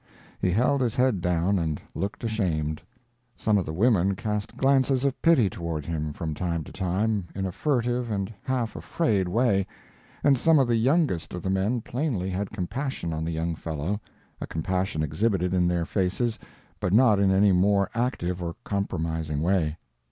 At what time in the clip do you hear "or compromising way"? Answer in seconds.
18.41-19.77